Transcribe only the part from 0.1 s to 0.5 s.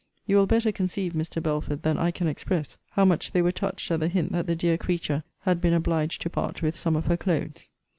You will